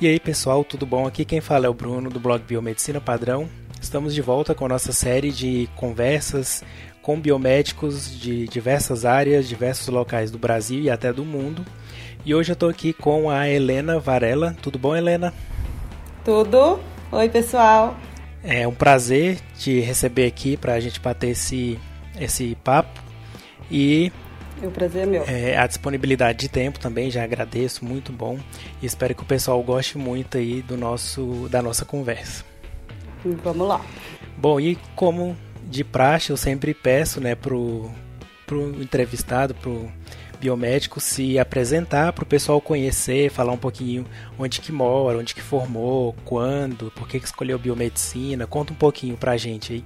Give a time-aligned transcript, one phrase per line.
[0.00, 1.08] E aí pessoal, tudo bom?
[1.08, 3.48] Aqui quem fala é o Bruno do blog Biomedicina Padrão.
[3.80, 6.62] Estamos de volta com a nossa série de conversas
[7.02, 11.64] com biomédicos de diversas áreas, diversos locais do Brasil e até do mundo.
[12.24, 14.56] E hoje eu estou aqui com a Helena Varela.
[14.62, 15.34] Tudo bom, Helena?
[16.24, 16.78] Tudo.
[17.10, 17.96] Oi, pessoal.
[18.44, 21.76] É um prazer te receber aqui para a gente bater esse,
[22.20, 23.02] esse papo.
[23.68, 24.12] E
[24.66, 25.24] o prazer é meu.
[25.24, 28.38] É, a disponibilidade de tempo também, já agradeço, muito bom.
[28.82, 32.44] E espero que o pessoal goste muito aí do nosso, da nossa conversa.
[33.24, 33.80] Vamos lá.
[34.36, 37.90] Bom, e como de praxe, eu sempre peço né, pro,
[38.46, 39.90] pro entrevistado, pro
[40.40, 44.06] biomédico se apresentar para o pessoal conhecer, falar um pouquinho
[44.38, 48.46] onde que mora, onde que formou, quando, por que, que escolheu biomedicina.
[48.46, 49.84] Conta um pouquinho para a gente aí.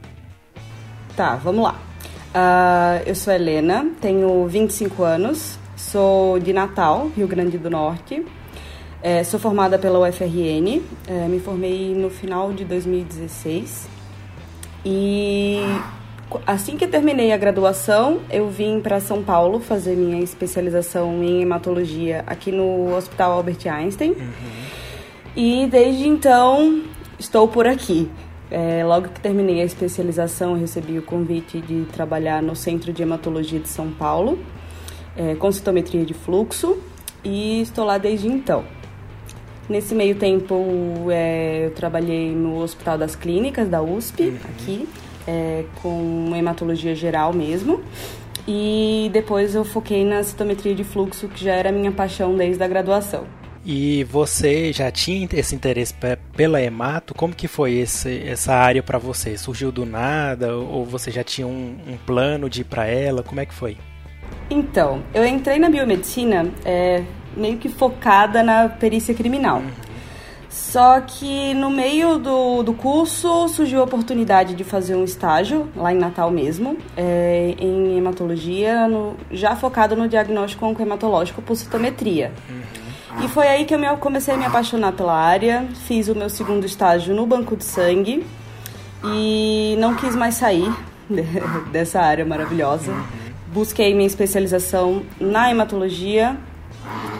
[1.16, 1.80] Tá, vamos lá.
[2.34, 8.24] Uh, eu sou Helena, tenho 25 anos, sou de Natal, Rio Grande do Norte.
[9.02, 13.88] É, sou formada pela UFRN, é, me formei no final de 2016.
[14.84, 15.60] E
[16.46, 22.22] assim que terminei a graduação, eu vim para São Paulo fazer minha especialização em hematologia
[22.26, 24.12] aqui no Hospital Albert Einstein.
[24.12, 24.82] Uhum.
[25.34, 26.82] E desde então
[27.18, 28.08] estou por aqui.
[28.54, 33.58] É, logo que terminei a especialização, recebi o convite de trabalhar no Centro de Hematologia
[33.58, 34.38] de São Paulo,
[35.16, 36.76] é, com citometria de fluxo,
[37.24, 38.62] e estou lá desde então.
[39.70, 44.36] Nesse meio tempo, é, eu trabalhei no Hospital das Clínicas da USP, uhum.
[44.44, 44.88] aqui,
[45.26, 47.80] é, com hematologia geral mesmo.
[48.46, 52.68] E depois eu foquei na citometria de fluxo, que já era minha paixão desde a
[52.68, 53.24] graduação.
[53.64, 55.94] E você já tinha esse interesse
[56.36, 57.14] pela hemato?
[57.14, 59.38] Como que foi esse, essa área para você?
[59.38, 63.22] Surgiu do nada ou você já tinha um, um plano de ir para ela?
[63.22, 63.76] Como é que foi?
[64.50, 67.04] Então, eu entrei na biomedicina é,
[67.36, 69.58] meio que focada na perícia criminal.
[69.58, 69.92] Uhum.
[70.48, 75.94] Só que no meio do, do curso surgiu a oportunidade de fazer um estágio, lá
[75.94, 82.32] em Natal mesmo, é, em hematologia, no, já focado no diagnóstico oncohematológico por citometria.
[82.50, 82.61] Uhum.
[83.20, 85.66] E foi aí que eu me, comecei a me apaixonar pela área.
[85.86, 88.24] Fiz o meu segundo estágio no banco de sangue
[89.04, 90.72] e não quis mais sair
[91.70, 92.92] dessa área maravilhosa.
[93.48, 96.36] Busquei minha especialização na hematologia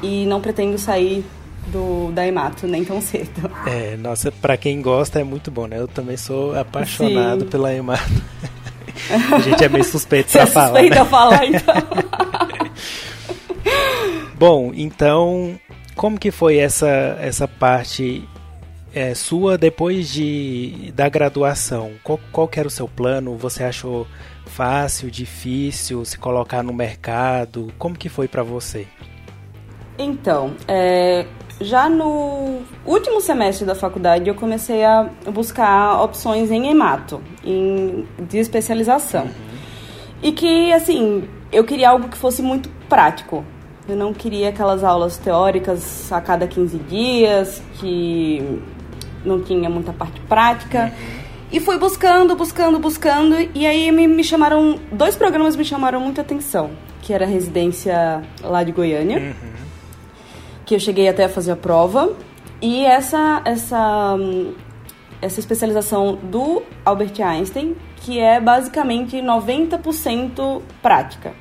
[0.03, 1.25] e não pretendo sair
[1.67, 3.51] do, da hemato nem tão cedo.
[3.67, 5.79] É, nossa, para quem gosta é muito bom, né?
[5.79, 7.49] Eu também sou apaixonado Sim.
[7.49, 8.03] pela hemato.
[9.33, 10.69] A gente é meio suspeito Você pra é falar.
[10.69, 11.05] Suspeito né?
[11.05, 11.75] falar, então.
[14.39, 15.59] Bom, então
[15.95, 18.29] como que foi essa, essa parte
[18.95, 21.93] é, sua depois de, da graduação?
[22.03, 23.37] Qual, qual era o seu plano?
[23.37, 24.07] Você achou
[24.47, 27.73] fácil, difícil se colocar no mercado?
[27.79, 28.87] Como que foi para você?
[29.99, 31.27] Então, é,
[31.61, 38.39] já no último semestre da faculdade eu comecei a buscar opções em hemato, em, de
[38.39, 39.25] especialização.
[39.25, 39.53] Uhum.
[40.23, 43.45] E que, assim, eu queria algo que fosse muito prático.
[43.89, 48.61] Eu não queria aquelas aulas teóricas a cada 15 dias, que
[49.25, 50.85] não tinha muita parte prática.
[50.85, 51.23] Uhum.
[51.53, 53.37] E fui buscando, buscando, buscando.
[53.55, 54.79] E aí me, me, chamaram.
[54.91, 56.71] Dois programas me chamaram muita atenção.
[57.03, 59.19] Que era a residência lá de Goiânia.
[59.19, 59.53] Uhum.
[60.65, 62.15] Que eu cheguei até a fazer a prova.
[62.61, 64.17] E essa, essa,
[65.21, 71.33] essa especialização do Albert Einstein, que é basicamente 90% prática.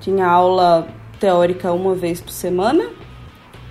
[0.00, 0.88] Tinha aula
[1.22, 2.90] teórica uma vez por semana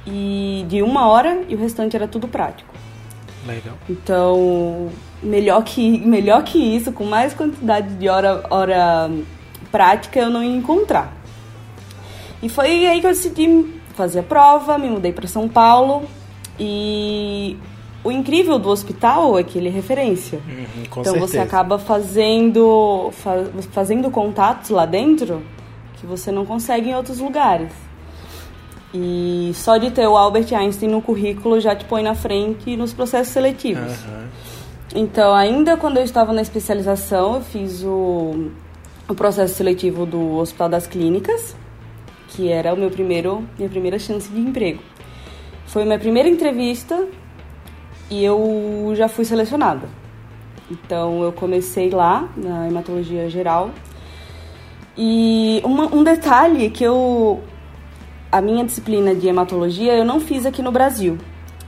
[0.08, 2.74] e de uma hora e o restante era tudo prático.
[3.46, 3.74] Legal.
[3.90, 4.90] Então,
[5.22, 9.12] melhor que, melhor que isso, com mais quantidade de hora, hora
[9.70, 11.14] prática, eu não ia encontrar.
[12.42, 16.04] E foi aí que eu decidi fazer a prova, me mudei para São Paulo
[16.58, 17.58] e
[18.02, 20.40] o incrível do hospital é que ele é referência.
[20.48, 21.28] Uhum, então certeza.
[21.28, 23.12] você acaba fazendo,
[23.74, 25.44] fazendo contatos lá dentro
[26.02, 27.72] que você não consegue em outros lugares.
[28.94, 32.92] E só de ter o Albert Einstein no currículo já te põe na frente nos
[32.92, 34.04] processos seletivos.
[34.04, 34.28] Uhum.
[34.96, 38.50] Então, ainda quando eu estava na especialização, eu fiz o,
[39.08, 41.56] o processo seletivo do Hospital das Clínicas,
[42.30, 44.82] que era o meu primeiro, minha primeira chance de emprego.
[45.68, 47.08] Foi minha primeira entrevista
[48.10, 49.88] e eu já fui selecionada.
[50.70, 53.70] Então, eu comecei lá na hematologia geral
[54.98, 57.42] e uma, um detalhe que eu.
[58.32, 61.18] A minha disciplina de hematologia eu não fiz aqui no Brasil.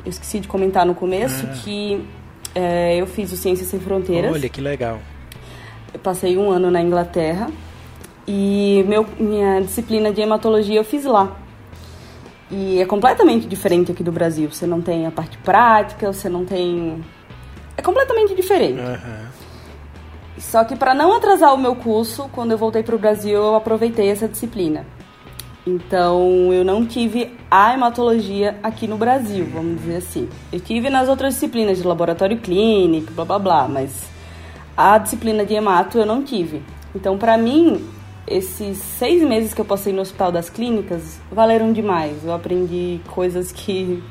[0.05, 1.53] Eu esqueci de comentar no começo ah.
[1.63, 2.05] que
[2.55, 4.31] é, eu fiz o Ciências Sem Fronteiras.
[4.31, 4.99] Olha que legal.
[5.93, 7.49] Eu passei um ano na Inglaterra
[8.27, 11.37] e meu, minha disciplina de hematologia eu fiz lá.
[12.49, 14.49] E é completamente diferente aqui do Brasil.
[14.51, 17.03] Você não tem a parte prática, você não tem.
[17.75, 18.79] É completamente diferente.
[18.79, 19.32] Aham.
[20.37, 23.55] Só que para não atrasar o meu curso, quando eu voltei para o Brasil, eu
[23.55, 24.85] aproveitei essa disciplina.
[25.65, 30.27] Então, eu não tive a hematologia aqui no Brasil, vamos dizer assim.
[30.51, 34.03] Eu tive nas outras disciplinas de laboratório clínico, blá blá blá, mas
[34.75, 36.61] a disciplina de hemato eu não tive.
[36.93, 37.87] Então, para mim,
[38.27, 42.25] esses seis meses que eu passei no Hospital das Clínicas valeram demais.
[42.25, 44.03] Eu aprendi coisas que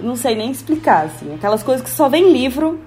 [0.00, 1.34] não sei nem explicar, assim.
[1.34, 2.80] Aquelas coisas que só vem em livro,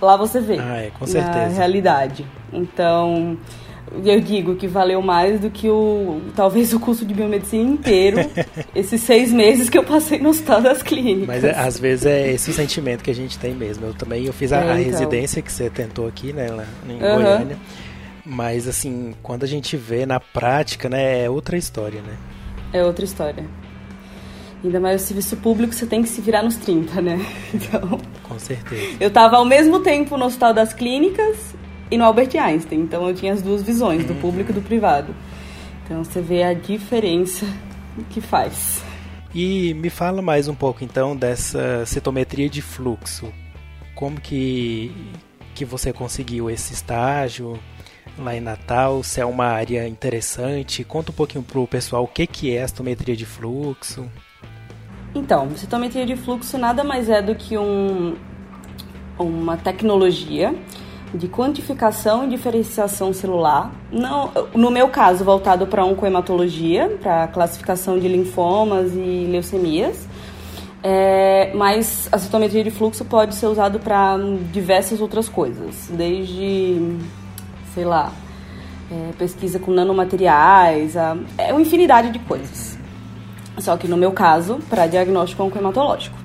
[0.00, 0.58] lá você vê.
[0.58, 1.54] Ah, é, com Na certeza.
[1.56, 2.26] realidade.
[2.52, 3.36] Então,
[4.04, 8.18] eu digo que valeu mais do que o talvez o curso de biomedicina inteiro,
[8.74, 11.26] esses seis meses que eu passei no Hospital das Clínicas.
[11.26, 13.86] Mas é, às vezes é esse o sentimento que a gente tem mesmo.
[13.86, 14.90] Eu também eu fiz a, É, a então.
[14.92, 17.14] residência que você tentou aqui, né, lá em Aham.
[17.22, 17.56] Goiânia.
[18.26, 22.16] Mas assim, quando a gente vê na prática, né, é outra história, né?
[22.72, 23.44] É outra história.
[24.64, 27.20] Ainda mais o serviço público, você tem que se virar nos 30, né?
[27.52, 28.00] Então,
[28.34, 28.96] Com certeza.
[29.00, 31.54] eu tava ao mesmo tempo no Hospital das Clínicas
[31.90, 32.80] e no Albert Einstein.
[32.80, 35.14] Então, eu tinha as duas visões, do público e do privado.
[35.84, 37.46] Então, você vê a diferença
[38.10, 38.82] que faz.
[39.34, 43.32] E me fala mais um pouco então dessa citometria de fluxo.
[43.94, 44.92] Como que
[45.54, 47.58] que você conseguiu esse estágio
[48.18, 49.02] lá em Natal?
[49.02, 50.84] Se é uma área interessante?
[50.84, 54.08] Conta um pouquinho pro pessoal o que que é a citometria de fluxo.
[55.14, 58.16] Então, citometria de fluxo nada mais é do que um,
[59.18, 60.54] uma tecnologia
[61.14, 63.72] de quantificação e diferenciação celular.
[63.92, 70.08] Não, no meu caso, voltado para oncohematologia, para classificação de linfomas e leucemias.
[70.82, 74.18] É, mas a citometria de fluxo pode ser usado para
[74.52, 76.98] diversas outras coisas, desde,
[77.72, 78.12] sei lá,
[78.92, 82.73] é, pesquisa com nanomateriais, a, é uma infinidade de coisas.
[83.58, 86.16] Só que no meu caso, para diagnóstico oncohematológico.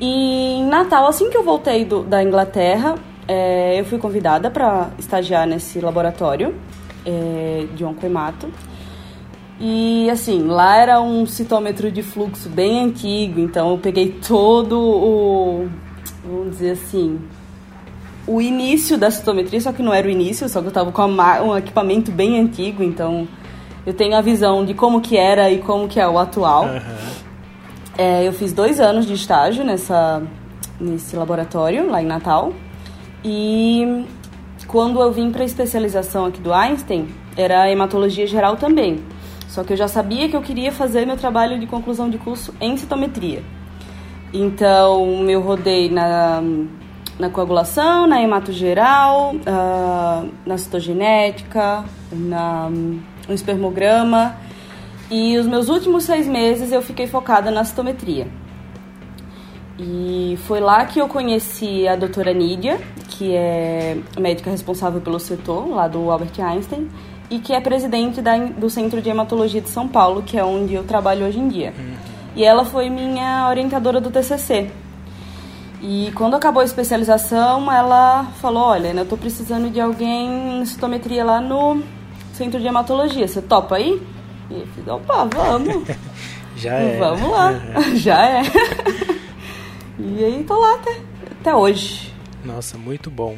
[0.00, 2.96] E em Natal, assim que eu voltei do, da Inglaterra,
[3.26, 6.54] é, eu fui convidada para estagiar nesse laboratório
[7.04, 8.48] é, de oncohemato.
[9.58, 15.68] E assim, lá era um citômetro de fluxo bem antigo, então eu peguei todo o,
[16.22, 17.18] vamos dizer assim,
[18.26, 21.06] o início da citometria, só que não era o início, só que eu estava com
[21.06, 23.26] uma- um equipamento bem antigo, então
[23.86, 26.64] eu tenho a visão de como que era e como que é o atual.
[26.64, 26.80] Aham.
[27.98, 30.22] É, eu fiz dois anos de estágio nessa,
[30.78, 32.52] nesse laboratório, lá em Natal.
[33.24, 34.04] E
[34.66, 39.02] quando eu vim para a especialização aqui do Einstein, era hematologia geral também.
[39.48, 42.52] Só que eu já sabia que eu queria fazer meu trabalho de conclusão de curso
[42.60, 43.42] em citometria.
[44.32, 46.42] Então, eu rodei na,
[47.18, 52.70] na coagulação, na hemato geral, ah, na citogenética, na,
[53.28, 54.36] no espermograma.
[55.10, 58.26] E os meus últimos seis meses eu fiquei focada na citometria.
[59.78, 65.68] E foi lá que eu conheci a doutora Nídia, que é médica responsável pelo setor
[65.68, 66.88] lá do Albert Einstein,
[67.30, 70.74] e que é presidente da, do Centro de Hematologia de São Paulo, que é onde
[70.74, 71.74] eu trabalho hoje em dia.
[72.34, 74.70] E ela foi minha orientadora do TCC.
[75.82, 81.24] E quando acabou a especialização, ela falou: Olha, eu tô precisando de alguém em citometria
[81.24, 81.82] lá no
[82.36, 83.26] Centro de Hematologia.
[83.26, 84.00] Você topa aí?
[84.50, 85.84] E eu fiz: Opa, vamos.
[86.56, 86.98] Já é.
[86.98, 87.50] Vamos lá.
[87.50, 87.96] Aham.
[87.96, 88.42] Já é.
[89.98, 90.96] e aí tô lá até,
[91.40, 92.12] até hoje.
[92.44, 93.36] Nossa, muito bom.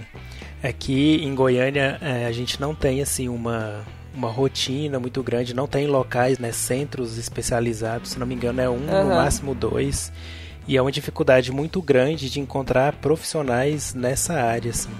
[0.62, 5.69] Aqui em Goiânia é, a gente não tem assim uma, uma rotina muito grande, não
[5.69, 9.17] tem locais, né, centros especializados, se não me engano é um, no Aham.
[9.17, 10.12] máximo dois.
[10.67, 14.71] E é uma dificuldade muito grande de encontrar profissionais nessa área.
[14.71, 14.90] Assim.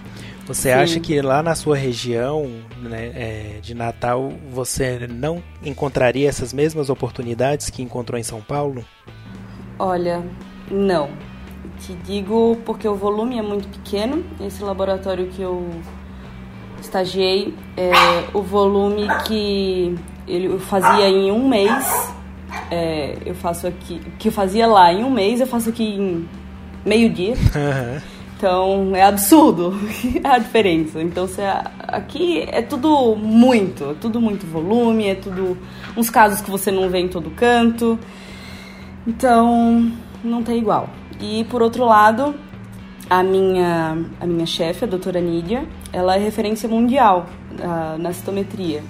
[0.49, 0.78] Você Sim.
[0.78, 2.50] acha que lá na sua região
[2.81, 8.83] né, é, de Natal você não encontraria essas mesmas oportunidades que encontrou em São Paulo?
[9.78, 10.25] Olha,
[10.71, 11.11] não.
[11.81, 14.25] Te digo porque o volume é muito pequeno.
[14.40, 15.69] Esse laboratório que eu
[16.81, 17.93] estagiei, é,
[18.33, 19.95] o volume que
[20.26, 22.11] ele eu fazia em um mês,
[22.71, 26.26] é, eu faço aqui, que eu fazia lá em um mês, eu faço aqui em
[26.87, 27.35] meio dia.
[27.55, 28.17] Aham.
[28.38, 29.75] Então é absurdo
[30.23, 31.02] a diferença.
[31.02, 31.42] Então você,
[31.88, 35.59] aqui é tudo muito, é tudo muito volume, é tudo
[35.97, 37.99] uns casos que você não vê em todo canto.
[39.04, 39.90] Então
[40.23, 40.88] não tem igual.
[41.21, 42.33] E por outro lado,
[43.11, 47.26] a minha a minha chefe, a doutora Nídia, ela é referência mundial
[47.61, 48.85] ah, na citometria.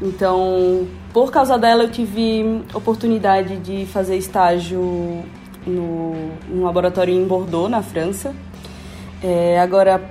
[0.00, 5.22] Então, por causa dela, eu tive oportunidade de fazer estágio
[5.66, 6.14] no,
[6.48, 8.34] no laboratório em Bordeaux, na França.
[9.22, 10.02] É, agora,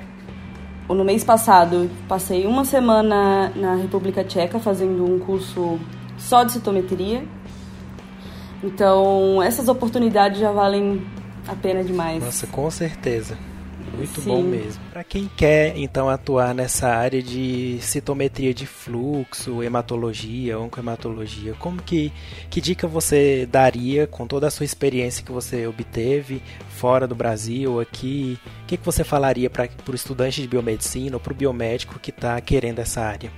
[0.88, 5.80] no mês passado, passei uma semana na República Tcheca fazendo um curso
[6.18, 7.24] só de citometria.
[8.63, 11.06] Então, essas oportunidades já valem
[11.48, 12.24] a pena demais.
[12.24, 13.38] Nossa, com certeza.
[13.93, 14.29] Muito Sim.
[14.29, 14.81] bom mesmo.
[14.91, 22.12] Para quem quer então atuar nessa área de citometria de fluxo, hematologia, oncohematologia, como que
[22.50, 27.79] que dica você daria com toda a sua experiência que você obteve fora do Brasil,
[27.79, 28.39] aqui?
[28.63, 32.12] O que, que você falaria para o estudante de biomedicina ou para o biomédico que
[32.12, 33.31] está querendo essa área?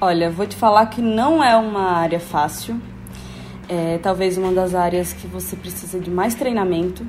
[0.00, 2.80] Olha, vou te falar que não é uma área fácil.
[3.68, 7.04] É talvez uma das áreas que você precisa de mais treinamento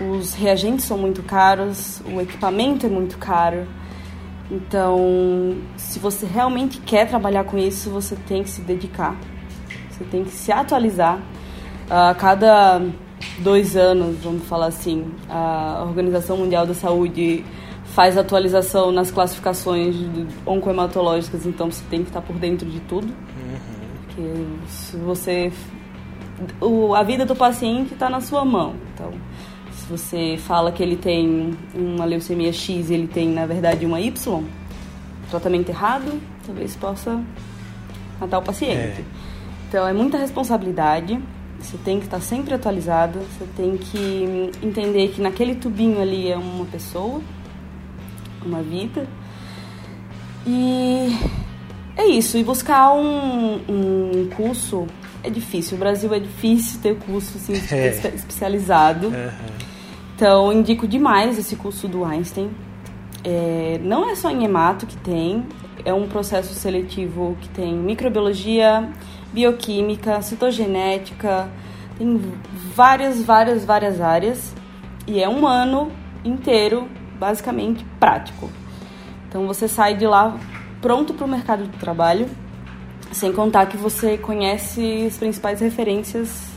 [0.00, 3.66] os reagentes são muito caros, o equipamento é muito caro.
[4.50, 9.16] Então, se você realmente quer trabalhar com isso, você tem que se dedicar,
[9.90, 11.20] você tem que se atualizar.
[11.88, 12.82] A cada
[13.38, 17.44] dois anos, vamos falar assim, a Organização Mundial da Saúde
[17.84, 19.94] faz atualização nas classificações
[20.44, 23.14] oncohematológicas, então você tem que estar por dentro de tudo.
[24.06, 24.22] Porque
[24.66, 25.52] se você.
[26.60, 28.74] O, a vida do paciente está na sua mão.
[28.92, 29.12] Então,
[29.84, 34.00] se você fala que ele tem uma leucemia X e ele tem, na verdade, uma
[34.00, 34.42] Y,
[35.30, 37.22] tratamento errado, talvez possa
[38.18, 39.00] matar o paciente.
[39.00, 39.04] É.
[39.68, 41.20] Então, é muita responsabilidade.
[41.60, 43.18] Você tem que estar sempre atualizado.
[43.18, 47.20] Você tem que entender que naquele tubinho ali é uma pessoa,
[48.44, 49.06] uma vida.
[50.46, 51.14] E
[51.96, 52.38] é isso.
[52.38, 54.86] E buscar um, um curso
[55.22, 55.76] é difícil.
[55.76, 57.88] O Brasil é difícil ter curso assim, é.
[58.14, 59.08] especializado.
[59.08, 59.63] Uhum.
[60.14, 62.50] Então, indico demais esse curso do Einstein.
[63.24, 65.44] É, não é só em hemato que tem,
[65.84, 68.88] é um processo seletivo que tem microbiologia,
[69.32, 71.50] bioquímica, citogenética,
[71.98, 72.20] tem
[72.74, 74.54] várias, várias, várias áreas
[75.06, 75.90] e é um ano
[76.24, 78.50] inteiro, basicamente prático.
[79.28, 80.38] Então você sai de lá
[80.80, 82.28] pronto para o mercado de trabalho,
[83.10, 86.53] sem contar que você conhece as principais referências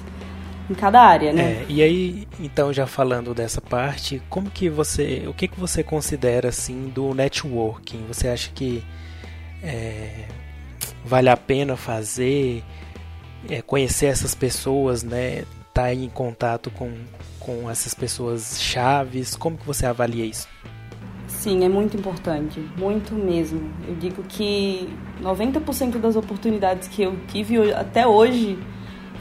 [0.69, 1.41] em cada área, né?
[1.41, 5.83] É, e aí, então, já falando dessa parte, como que você, o que que você
[5.83, 8.05] considera assim do networking?
[8.07, 8.83] Você acha que
[9.63, 10.25] é,
[11.05, 12.63] vale a pena fazer,
[13.49, 15.39] é, conhecer essas pessoas, né?
[15.39, 16.91] Estar tá em contato com,
[17.39, 19.35] com essas pessoas chaves?
[19.35, 20.47] Como que você avalia isso?
[21.27, 23.71] Sim, é muito importante, muito mesmo.
[23.87, 24.89] Eu digo que
[25.21, 28.57] 90% das oportunidades que eu tive até hoje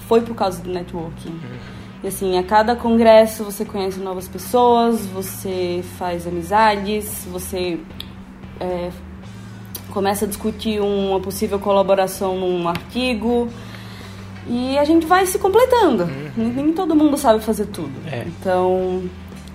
[0.07, 1.39] foi por causa do networking.
[2.03, 7.81] E assim, a cada congresso você conhece novas pessoas, você faz amizades, você
[8.61, 8.91] é,
[9.91, 13.49] começa a discutir uma possível colaboração num artigo.
[14.49, 16.05] E a gente vai se completando.
[16.05, 16.53] Uhum.
[16.55, 17.93] Nem todo mundo sabe fazer tudo.
[18.07, 18.25] É.
[18.27, 19.03] Então,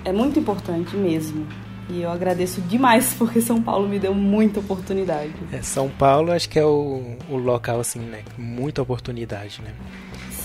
[0.04, 1.48] é muito importante mesmo.
[1.90, 5.34] E eu agradeço demais porque São Paulo me deu muita oportunidade.
[5.52, 8.24] É, São Paulo acho que é o, o local, assim, né?
[8.38, 9.74] Muita oportunidade, né?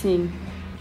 [0.01, 0.29] Sim.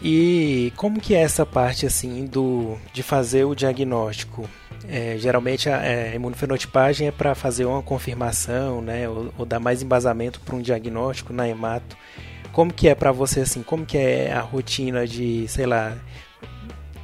[0.02, 4.49] E como que é essa parte assim do de fazer o diagnóstico?
[4.88, 9.82] É, geralmente a, é, imunofenotipagem é para fazer uma confirmação, né, ou, ou dar mais
[9.82, 11.96] embasamento para um diagnóstico na hemato.
[12.52, 13.62] Como que é para você assim?
[13.62, 15.96] Como que é a rotina de, sei lá,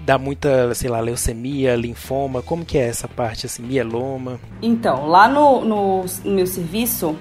[0.00, 2.40] dá muita, sei lá, leucemia, linfoma?
[2.40, 4.38] Como que é essa parte assim, mieloma?
[4.62, 7.16] Então, lá no, no, no meu serviço,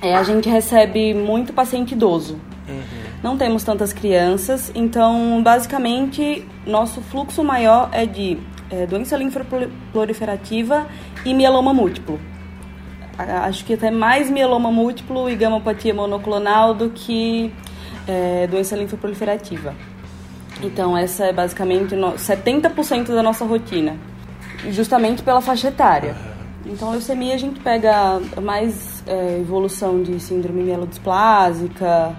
[0.00, 2.34] é, a gente recebe muito paciente idoso.
[2.68, 8.38] Uhum não temos tantas crianças, então basicamente nosso fluxo maior é de
[8.70, 10.86] é, doença linfoproliferativa
[11.24, 12.20] e mieloma múltiplo.
[13.18, 17.52] Acho que até mais mieloma múltiplo e gamopatia monoclonal do que
[18.06, 19.74] é, doença linfoproliferativa.
[20.62, 23.96] Então essa é basicamente 70% da nossa rotina,
[24.70, 26.14] justamente pela faixa etária.
[26.64, 32.12] Então, leucemia a gente pega mais é, evolução de síndrome mielodisplásica,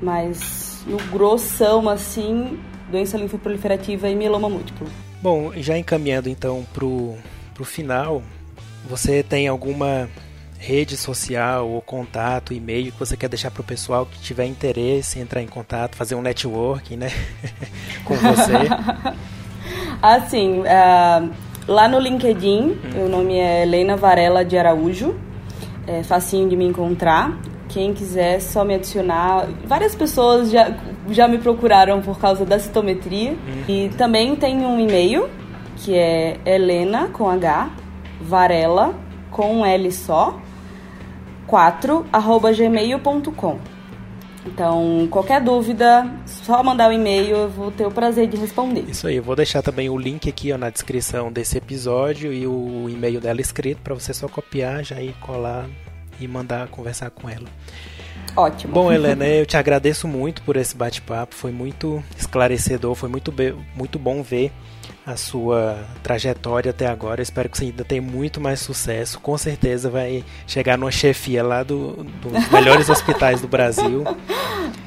[0.00, 2.58] mas no grossão, assim,
[2.90, 4.86] doença linfoproliferativa e mieloma múltiplo.
[5.20, 7.14] Bom, já encaminhando então pro,
[7.54, 8.22] pro final,
[8.88, 10.08] você tem alguma
[10.58, 15.18] rede social ou contato, e-mail que você quer deixar para o pessoal que tiver interesse
[15.18, 17.10] em entrar em contato, fazer um networking, né,
[18.04, 18.52] com você?
[20.00, 21.30] assim, uh,
[21.66, 22.78] lá no LinkedIn, hum.
[22.94, 25.18] meu nome é Helena Varela de Araújo,
[25.86, 27.38] é facinho de me encontrar.
[27.68, 29.48] Quem quiser, só me adicionar.
[29.64, 30.74] Várias pessoas já,
[31.10, 33.30] já me procuraram por causa da citometria.
[33.30, 33.64] Uhum.
[33.68, 35.28] E também tem um e-mail,
[35.76, 37.70] que é Helena, com H,
[38.20, 38.94] Varela,
[39.30, 40.40] com um L só,
[41.46, 43.58] 4, arroba gmail.com.
[44.46, 48.84] Então, qualquer dúvida, só mandar o um e-mail, eu vou ter o prazer de responder.
[48.88, 52.46] Isso aí, eu vou deixar também o link aqui ó, na descrição desse episódio e
[52.46, 55.66] o e-mail dela escrito para você só copiar, já ir colar
[56.20, 57.46] e mandar conversar com ela.
[58.36, 58.72] Ótimo.
[58.72, 61.34] Bom, Helena, eu te agradeço muito por esse bate-papo.
[61.34, 63.32] Foi muito esclarecedor, foi muito,
[63.74, 64.52] muito bom ver
[65.06, 67.20] a sua trajetória até agora.
[67.20, 69.18] Eu espero que você ainda tenha muito mais sucesso.
[69.20, 74.04] Com certeza vai chegar numa chefia lá do, dos melhores hospitais do Brasil.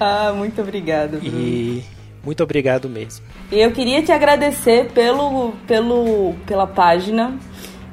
[0.01, 1.19] Ah, muito obrigada.
[1.21, 1.83] E
[2.23, 3.25] muito obrigado mesmo.
[3.51, 7.37] E eu queria te agradecer pelo, pelo, pela página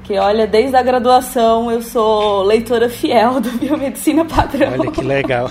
[0.06, 4.72] que olha, desde a graduação eu sou leitora fiel do Biomedicina Padrão.
[4.72, 5.50] Olha que legal.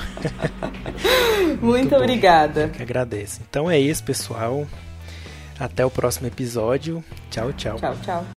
[1.62, 2.70] Muito, Muito obrigada.
[2.70, 3.42] Que agradeço.
[3.48, 4.66] Então é isso, pessoal.
[5.60, 7.04] Até o próximo episódio.
[7.30, 7.78] Tchau, tchau.
[7.78, 8.35] Tchau, tchau.